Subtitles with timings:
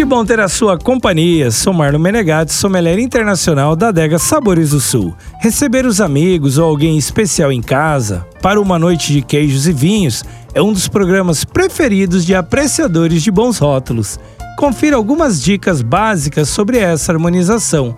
[0.00, 1.50] Que bom ter a sua companhia.
[1.50, 5.14] Sou Marlon Menegatti, sommelier internacional da Adega Sabores do Sul.
[5.42, 10.24] Receber os amigos ou alguém especial em casa para uma noite de queijos e vinhos
[10.54, 14.18] é um dos programas preferidos de apreciadores de bons rótulos.
[14.56, 17.94] Confira algumas dicas básicas sobre essa harmonização.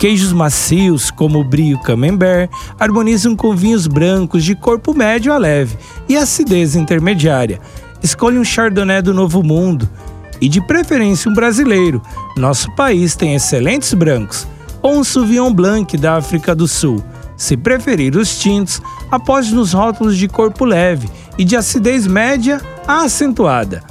[0.00, 5.78] Queijos macios, como o brio camembert, harmonizam com vinhos brancos de corpo médio a leve
[6.08, 7.60] e acidez intermediária.
[8.02, 9.88] Escolha um Chardonnay do Novo Mundo
[10.40, 12.02] e, de preferência, um brasileiro.
[12.36, 14.46] Nosso país tem excelentes brancos.
[14.82, 17.02] Ou um Sauvignon Blanc da África do Sul.
[17.36, 18.80] Se preferir os tintos,
[19.10, 23.82] aposte nos rótulos de corpo leve e de acidez média a acentuada.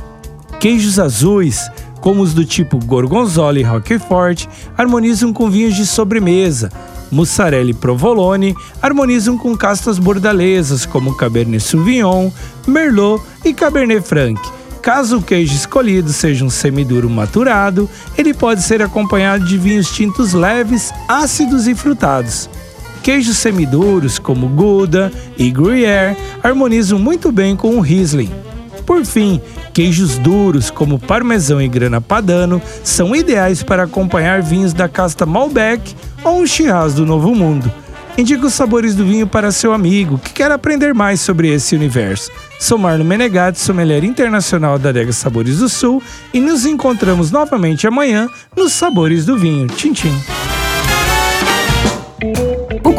[0.59, 1.69] Queijos azuis,
[2.01, 4.47] como os do tipo Gorgonzola e Roquefort,
[4.77, 6.71] harmonizam com vinhos de sobremesa.
[7.11, 12.31] Mussarela e Provolone harmonizam com castas bordalesas como Cabernet Sauvignon,
[12.67, 14.41] Merlot e Cabernet Franc.
[14.85, 20.33] Caso o queijo escolhido seja um semiduro maturado, ele pode ser acompanhado de vinhos tintos
[20.33, 22.47] leves, ácidos e frutados.
[23.01, 28.29] Queijos semiduros como Gouda e Gruyère harmonizam muito bem com o Riesling.
[28.85, 29.41] Por fim,
[29.73, 35.95] queijos duros como parmesão e grana padano são ideais para acompanhar vinhos da casta Malbec
[36.23, 37.71] ou um Shiraz do Novo Mundo.
[38.17, 42.31] Indique os sabores do vinho para seu amigo que quer aprender mais sobre esse universo.
[42.59, 46.01] Sou Marlon Menegatti, sommelier internacional da Adega Sabores do Sul
[46.33, 49.67] e nos encontramos novamente amanhã nos Sabores do Vinho.
[49.67, 50.34] Tchim, tchim.